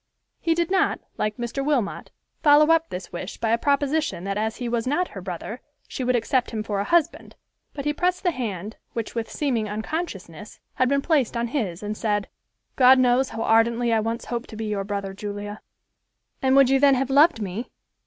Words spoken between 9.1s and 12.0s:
with seeming unconsciousness, had been placed on his, and